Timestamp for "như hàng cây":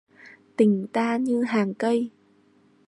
1.17-2.11